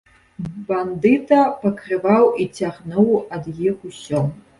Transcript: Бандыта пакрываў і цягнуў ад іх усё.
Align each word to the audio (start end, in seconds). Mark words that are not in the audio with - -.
Бандыта 0.69 1.41
пакрываў 1.65 2.25
і 2.45 2.47
цягнуў 2.57 3.11
ад 3.37 3.51
іх 3.69 3.77
усё. 3.91 4.23